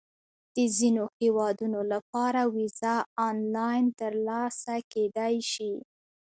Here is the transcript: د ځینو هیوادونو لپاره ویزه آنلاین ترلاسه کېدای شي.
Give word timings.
د 0.55 0.57
ځینو 0.77 1.03
هیوادونو 1.21 1.79
لپاره 1.93 2.41
ویزه 2.55 2.95
آنلاین 3.29 3.85
ترلاسه 3.99 4.75
کېدای 4.93 5.35
شي. 5.51 5.73